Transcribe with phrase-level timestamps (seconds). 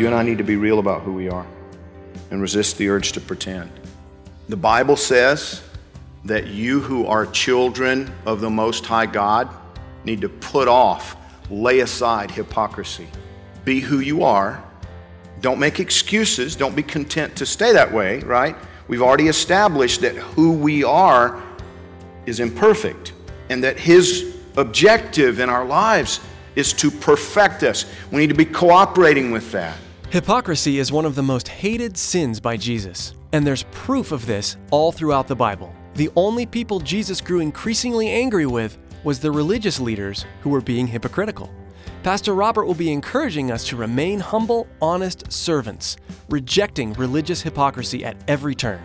[0.00, 1.44] You and I need to be real about who we are
[2.30, 3.70] and resist the urge to pretend.
[4.48, 5.62] The Bible says
[6.24, 9.50] that you who are children of the Most High God
[10.04, 11.16] need to put off,
[11.50, 13.08] lay aside hypocrisy.
[13.66, 14.64] Be who you are.
[15.42, 16.56] Don't make excuses.
[16.56, 18.56] Don't be content to stay that way, right?
[18.88, 21.42] We've already established that who we are
[22.24, 23.12] is imperfect
[23.50, 26.20] and that His objective in our lives
[26.56, 27.84] is to perfect us.
[28.10, 29.76] We need to be cooperating with that.
[30.10, 34.56] Hypocrisy is one of the most hated sins by Jesus, and there's proof of this
[34.72, 35.72] all throughout the Bible.
[35.94, 40.88] The only people Jesus grew increasingly angry with was the religious leaders who were being
[40.88, 41.48] hypocritical.
[42.02, 45.96] Pastor Robert will be encouraging us to remain humble, honest servants,
[46.28, 48.82] rejecting religious hypocrisy at every turn.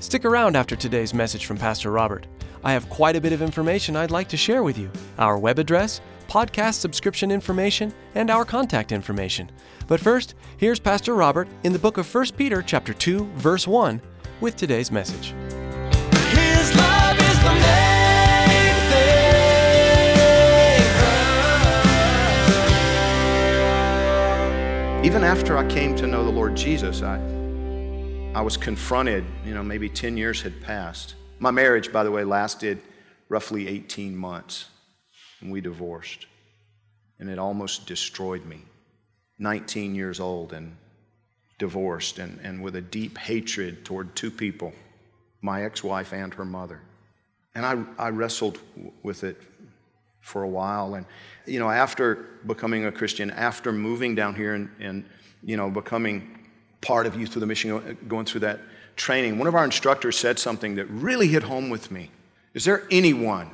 [0.00, 2.26] Stick around after today's message from Pastor Robert.
[2.64, 5.60] I have quite a bit of information I'd like to share with you our web
[5.60, 6.00] address,
[6.30, 9.50] podcast subscription information, and our contact information.
[9.88, 14.00] But first, here's Pastor Robert in the book of 1 Peter chapter 2, verse 1
[14.40, 15.34] with today's message.
[16.30, 17.90] His love is the main.
[25.02, 27.16] Even after I came to know the Lord Jesus, I,
[28.34, 31.14] I was confronted, you know, maybe 10 years had passed.
[31.38, 32.82] My marriage, by the way, lasted
[33.30, 34.66] roughly 18 months,
[35.40, 36.26] and we divorced.
[37.18, 38.62] And it almost destroyed me.
[39.38, 40.76] 19 years old and
[41.58, 44.72] divorced, and, and with a deep hatred toward two people
[45.42, 46.80] my ex wife and her mother.
[47.54, 48.58] And I, I wrestled
[49.02, 49.40] with it
[50.20, 50.94] for a while.
[50.94, 51.06] And,
[51.46, 55.04] you know, after becoming a Christian, after moving down here and, and
[55.42, 56.38] you know, becoming
[56.80, 58.60] part of Youth for the Mission, going through that
[58.96, 62.10] training, one of our instructors said something that really hit home with me.
[62.52, 63.50] Is there anyone,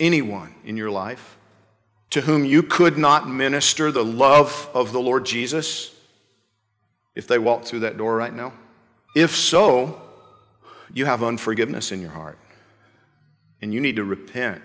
[0.00, 1.36] anyone in your life
[2.10, 5.94] to whom you could not minister the love of the Lord Jesus
[7.14, 8.52] if they walked through that door right now?
[9.16, 10.00] If so,
[10.92, 12.38] you have unforgiveness in your heart.
[13.62, 14.62] And you need to repent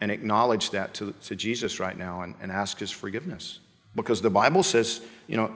[0.00, 3.58] and acknowledge that to, to Jesus right now and, and ask his forgiveness.
[3.94, 5.54] Because the Bible says, you know,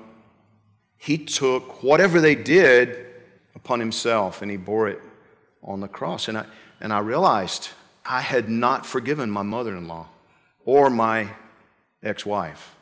[0.97, 3.07] he took whatever they did
[3.55, 5.01] upon himself and he bore it
[5.63, 6.29] on the cross.
[6.29, 6.47] And I,
[6.81, 7.71] and I realized
[8.05, 10.09] I had not forgiven my mother in law
[10.65, 11.31] or my
[12.03, 12.75] ex wife.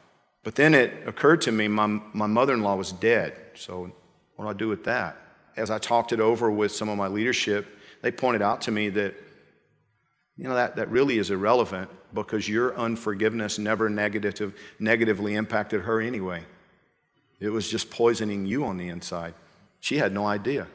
[0.43, 3.35] But then it occurred to me my, my mother in law was dead.
[3.55, 3.93] So
[4.37, 5.17] what do I do with that?
[5.57, 8.89] As I talked it over with some of my leadership, they pointed out to me
[8.91, 9.15] that,
[10.37, 16.01] you know, that, that really is irrelevant because your unforgiveness never negative, negatively impacted her
[16.01, 16.43] anyway.
[17.39, 19.35] It was just poisoning you on the inside.
[19.81, 20.67] She had no idea.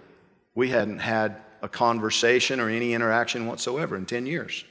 [0.56, 4.64] We hadn't had a conversation or any interaction whatsoever in 10 years.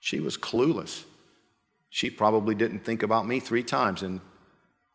[0.00, 1.04] She was clueless.
[1.90, 4.20] She probably didn't think about me three times in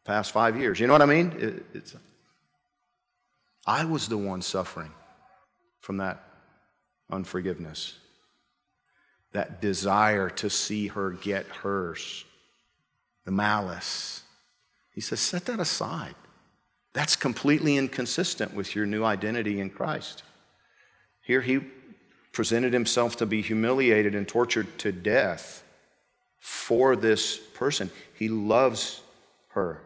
[0.05, 0.79] past five years.
[0.79, 1.33] You know what I mean?
[1.37, 1.95] It, it's,
[3.65, 4.91] I was the one suffering
[5.79, 6.23] from that
[7.11, 7.97] unforgiveness,
[9.33, 12.25] that desire to see her get hers,
[13.25, 14.23] the malice.
[14.93, 16.15] He says, set that aside.
[16.93, 20.23] That's completely inconsistent with your new identity in Christ.
[21.31, 21.61] Here he
[22.33, 25.63] presented himself to be humiliated and tortured to death
[26.39, 27.89] for this person.
[28.19, 28.99] He loves
[29.51, 29.79] her.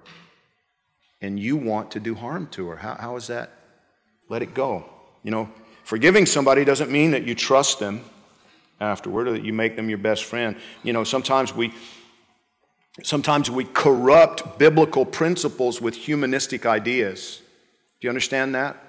[1.21, 2.77] And you want to do harm to her.
[2.77, 3.51] How, how is that?
[4.27, 4.89] Let it go.
[5.21, 5.51] You know,
[5.83, 8.01] forgiving somebody doesn't mean that you trust them
[8.81, 10.55] afterward or that you make them your best friend.
[10.81, 11.75] You know, sometimes we
[13.03, 17.39] sometimes we corrupt biblical principles with humanistic ideas.
[18.01, 18.81] Do you understand that?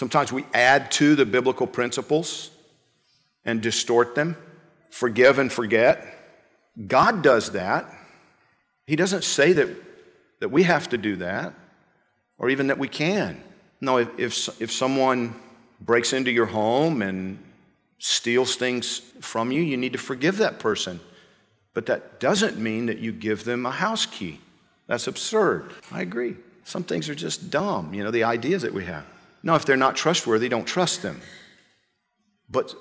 [0.00, 2.48] Sometimes we add to the biblical principles
[3.44, 4.34] and distort them,
[4.88, 6.06] forgive and forget.
[6.86, 7.84] God does that.
[8.86, 9.68] He doesn't say that,
[10.38, 11.52] that we have to do that
[12.38, 13.42] or even that we can.
[13.82, 15.34] No, if, if, if someone
[15.82, 17.38] breaks into your home and
[17.98, 20.98] steals things from you, you need to forgive that person
[21.74, 24.40] But that doesn't mean that you give them a house key.
[24.86, 25.74] That's absurd.
[25.92, 26.36] I agree.
[26.64, 29.04] Some things are just dumb, you know, the ideas that we have.
[29.42, 31.20] No, if they're not trustworthy, don't trust them.
[32.50, 32.74] But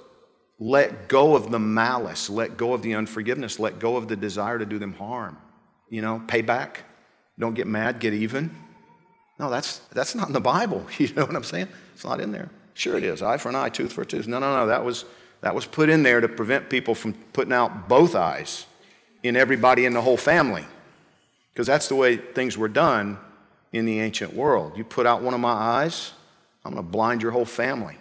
[0.60, 4.60] let go of the malice, let go of the unforgiveness, let go of the desire
[4.60, 5.38] to do them harm.
[5.90, 6.84] You know, pay back.
[7.38, 8.54] Don't get mad, get even.
[9.40, 10.86] No, that's, that's not in the Bible.
[10.98, 11.70] You know what I'm saying?
[11.94, 12.50] It's not in there.
[12.74, 13.22] Sure it is.
[13.22, 14.28] Eye for an eye, tooth for a tooth.
[14.28, 14.68] No, no, no.
[14.68, 15.06] That was,
[15.42, 18.66] that was put in there to prevent people from putting out both eyes
[19.24, 20.66] in everybody in the whole family.
[21.54, 23.18] Because that's the way things were done
[23.72, 24.78] in the ancient world.
[24.78, 26.12] You put out one of my eyes,
[26.64, 27.98] I'm going to blind your whole family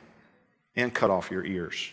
[0.76, 1.90] and cut off your ears.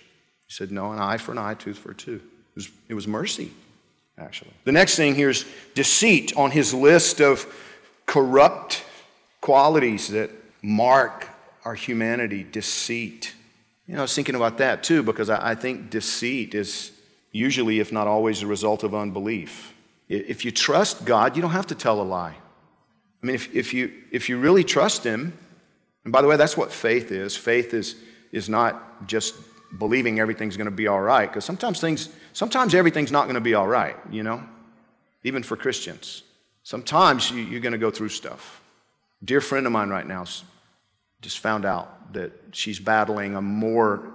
[0.48, 2.24] He said, No, an eye for an eye, tooth for a tooth.
[2.24, 3.52] It was, it was mercy,
[4.18, 4.52] actually.
[4.64, 7.46] The next thing here is deceit on his list of
[8.06, 8.84] corrupt
[9.42, 10.32] qualities that
[10.62, 11.28] mark
[11.64, 13.34] our humanity deceit.
[13.88, 16.92] You know, I was thinking about that too because I, I think deceit is
[17.32, 19.74] usually, if not always, a result of unbelief.
[20.08, 22.36] If you trust God, you don't have to tell a lie.
[23.22, 25.34] I mean, if, if, you, if you really trust Him,
[26.06, 27.36] and by the way, that's what faith is.
[27.36, 27.96] Faith is,
[28.32, 29.36] is not just
[29.78, 33.42] believing everything's going to be all right, because sometimes things, sometimes everything's not going to
[33.42, 34.42] be all right, you know,
[35.24, 36.24] even for Christians.
[36.64, 38.62] Sometimes you, you're going to go through stuff.
[39.22, 40.26] A dear friend of mine right now
[41.22, 44.12] just found out that she's battling a more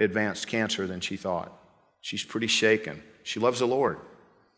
[0.00, 1.52] advanced cancer than she thought.
[2.00, 3.02] She's pretty shaken.
[3.22, 3.98] She loves the Lord.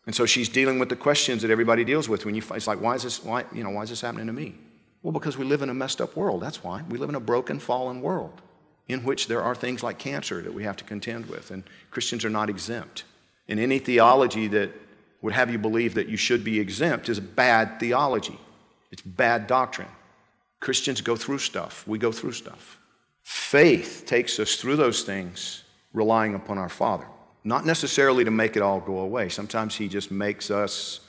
[0.05, 2.79] And so she's dealing with the questions that everybody deals with when you it's like
[2.79, 4.55] why is this why you know why is this happening to me?
[5.03, 6.41] Well, because we live in a messed up world.
[6.41, 6.83] That's why.
[6.89, 8.41] We live in a broken fallen world
[8.87, 12.23] in which there are things like cancer that we have to contend with and Christians
[12.23, 13.03] are not exempt.
[13.47, 14.71] And any theology that
[15.21, 18.37] would have you believe that you should be exempt is bad theology.
[18.91, 19.89] It's bad doctrine.
[20.59, 21.87] Christians go through stuff.
[21.87, 22.79] We go through stuff.
[23.23, 25.63] Faith takes us through those things
[25.93, 27.05] relying upon our Father.
[27.43, 29.29] Not necessarily to make it all go away.
[29.29, 31.01] Sometimes He just makes us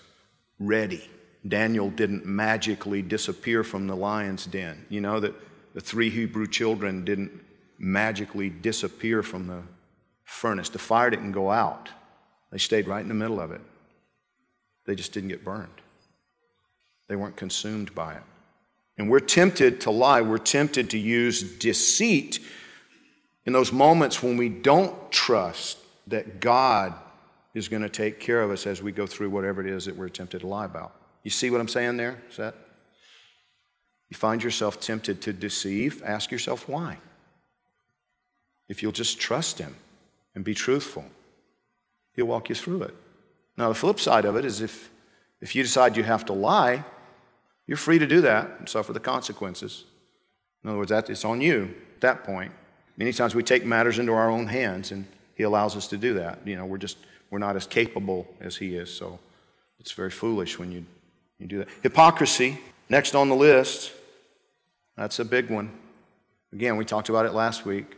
[0.58, 1.08] ready.
[1.46, 4.86] Daniel didn't magically disappear from the lion's den.
[4.88, 5.34] You know that
[5.74, 7.30] the three Hebrew children didn't
[7.78, 9.62] magically disappear from the
[10.24, 10.68] furnace.
[10.68, 11.90] The fire didn't go out,
[12.50, 13.60] they stayed right in the middle of it.
[14.86, 15.80] They just didn't get burned,
[17.08, 18.22] they weren't consumed by it.
[18.96, 22.40] And we're tempted to lie, we're tempted to use deceit
[23.46, 26.94] in those moments when we don't trust that God
[27.54, 29.96] is going to take care of us as we go through whatever it is that
[29.96, 30.97] we're tempted to lie about.
[31.28, 32.54] You see what I'm saying there, Seth?
[34.08, 36.96] You find yourself tempted to deceive, ask yourself why.
[38.66, 39.76] If you'll just trust Him
[40.34, 41.04] and be truthful,
[42.14, 42.94] He'll walk you through it.
[43.58, 44.88] Now, the flip side of it is if,
[45.42, 46.82] if you decide you have to lie,
[47.66, 49.84] you're free to do that and suffer the consequences.
[50.64, 52.52] In other words, that, it's on you at that point.
[52.96, 55.04] Many times we take matters into our own hands, and
[55.34, 56.38] He allows us to do that.
[56.46, 56.96] You know, we're just
[57.28, 59.18] we're not as capable as He is, so
[59.78, 60.86] it's very foolish when you,
[61.38, 61.68] you do that.
[61.82, 62.58] Hypocrisy,
[62.88, 63.92] next on the list.
[64.96, 65.70] That's a big one.
[66.52, 67.96] Again, we talked about it last week.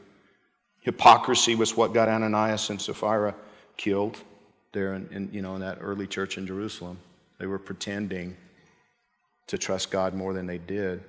[0.81, 3.34] Hypocrisy was what got Ananias and Sapphira
[3.76, 4.19] killed
[4.72, 6.98] there in, in, you know, in that early church in Jerusalem.
[7.38, 8.37] They were pretending
[9.46, 11.02] to trust God more than they did.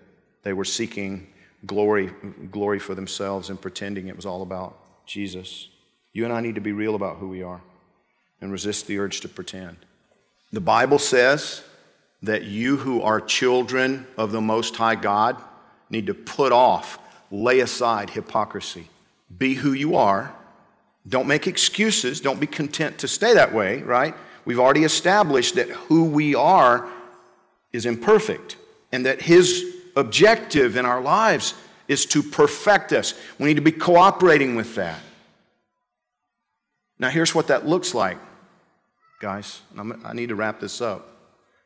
[0.44, 1.28] They were seeking
[1.66, 2.12] glory,
[2.52, 5.68] glory for themselves and pretending it was all about Jesus.
[6.14, 7.62] You and I need to be real about who we are
[8.42, 9.78] and resist the urge to pretend.
[10.52, 11.64] The Bible says
[12.24, 15.38] that you who are children of the Most High God
[15.90, 17.00] need to put off,
[17.32, 18.88] lay aside hypocrisy.
[19.38, 20.34] Be who you are.
[21.08, 22.22] Don't make excuses.
[22.22, 24.14] Don't be content to stay that way, right?
[24.46, 26.88] We've already established that who we are
[27.74, 28.58] is imperfect
[28.92, 31.54] and that His objective in our lives
[31.88, 33.14] is to perfect us.
[33.40, 35.00] We need to be cooperating with that.
[37.00, 38.18] Now, here's what that looks like,
[39.20, 39.62] guys.
[40.06, 41.11] i need to wrap this up.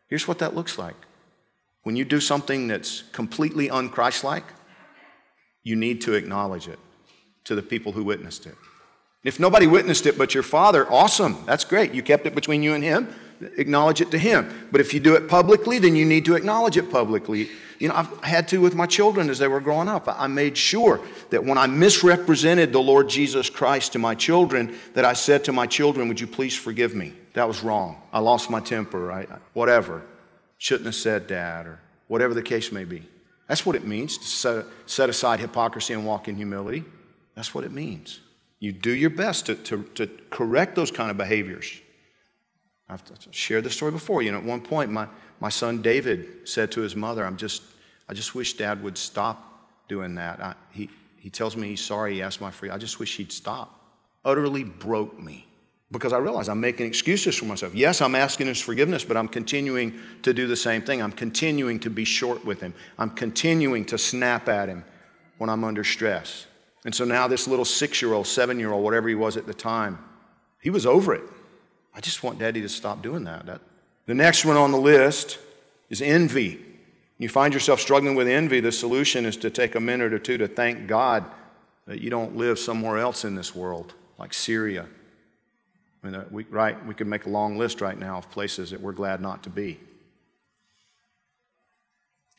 [0.07, 0.95] Here's what that looks like.
[1.83, 4.43] When you do something that's completely unchristlike,
[5.63, 6.79] you need to acknowledge it
[7.45, 8.55] to the people who witnessed it.
[9.23, 11.43] If nobody witnessed it but your father, awesome.
[11.45, 11.93] That's great.
[11.93, 13.07] You kept it between you and him
[13.57, 14.67] acknowledge it to Him.
[14.71, 17.49] But if you do it publicly, then you need to acknowledge it publicly.
[17.79, 20.05] You know, I've had to with my children as they were growing up.
[20.07, 25.05] I made sure that when I misrepresented the Lord Jesus Christ to my children, that
[25.05, 27.13] I said to my children, Would you please forgive me?
[27.35, 28.01] That was wrong.
[28.11, 30.01] I lost my temper, I, whatever.
[30.57, 33.07] Shouldn't have said that, or whatever the case may be.
[33.47, 36.83] That's what it means to set, set aside hypocrisy and walk in humility.
[37.35, 38.21] That's what it means.
[38.59, 41.79] You do your best to, to, to correct those kind of behaviors.
[42.87, 44.21] I've shared this story before.
[44.21, 45.07] You know, at one point, my,
[45.41, 47.63] my son David said to his mother, I'm just,
[48.07, 50.39] I just wish dad would stop doing that.
[50.39, 52.69] I, he, he tells me he's sorry he asked my free.
[52.69, 53.81] I just wish he'd stop.
[54.23, 55.47] Utterly broke me.
[55.91, 57.75] Because I realize I'm making excuses for myself.
[57.75, 61.01] Yes, I'm asking his forgiveness, but I'm continuing to do the same thing.
[61.01, 62.73] I'm continuing to be short with him.
[62.97, 64.83] I'm continuing to snap at him
[65.37, 66.47] when I'm under stress.
[66.85, 69.45] And so now this little six year old, seven year old, whatever he was at
[69.45, 69.99] the time,
[70.61, 71.23] he was over it.
[71.93, 73.45] I just want daddy to stop doing that.
[73.45, 73.61] that.
[74.05, 75.39] The next one on the list
[75.89, 76.63] is envy.
[77.17, 80.37] You find yourself struggling with envy, the solution is to take a minute or two
[80.37, 81.23] to thank God
[81.87, 84.87] that you don't live somewhere else in this world, like Syria.
[86.05, 88.69] I mean, uh, we, right, we could make a long list right now of places
[88.69, 89.79] that we're glad not to be.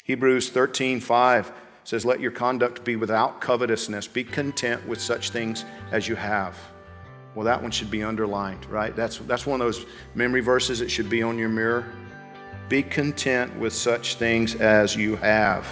[0.05, 4.07] Hebrews 13, 5 says, Let your conduct be without covetousness.
[4.07, 6.57] Be content with such things as you have.
[7.35, 8.95] Well, that one should be underlined, right?
[8.95, 11.91] That's, that's one of those memory verses that should be on your mirror.
[12.69, 15.67] Be content with such things as you have.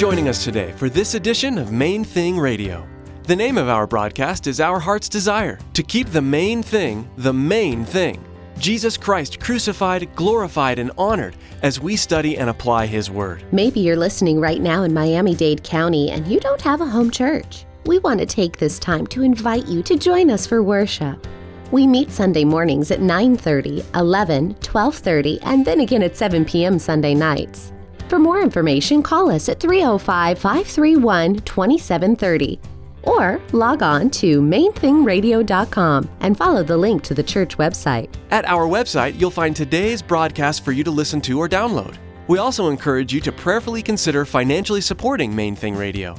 [0.00, 2.88] Joining us today for this edition of Main Thing Radio.
[3.24, 7.34] The name of our broadcast is Our Heart's Desire to keep the main thing the
[7.34, 8.24] main thing.
[8.58, 13.44] Jesus Christ crucified, glorified, and honored as we study and apply His Word.
[13.52, 17.10] Maybe you're listening right now in Miami Dade County and you don't have a home
[17.10, 17.66] church.
[17.84, 21.26] We want to take this time to invite you to join us for worship.
[21.72, 26.78] We meet Sunday mornings at 9:30, 11, 12:30, and then again at 7 p.m.
[26.78, 27.74] Sunday nights.
[28.10, 32.58] For more information, call us at 305-531-2730
[33.04, 38.12] or log on to mainthingradio.com and follow the link to the church website.
[38.32, 41.98] At our website, you'll find today's broadcast for you to listen to or download.
[42.26, 46.16] We also encourage you to prayerfully consider financially supporting Main Thing Radio.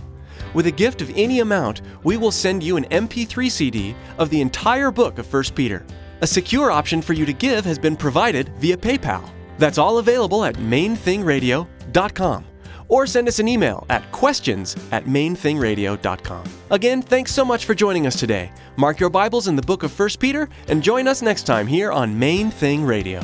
[0.53, 4.39] With a gift of any amount, we will send you an MP3 CD of the
[4.39, 5.85] entire book of 1 Peter.
[6.21, 9.29] A secure option for you to give has been provided via PayPal.
[9.61, 12.45] That's all available at mainthingradio.com.
[12.87, 16.43] Or send us an email at questions at mainthingradio.com.
[16.71, 18.51] Again, thanks so much for joining us today.
[18.75, 21.91] Mark your Bibles in the book of 1 Peter and join us next time here
[21.91, 23.21] on Main Thing Radio.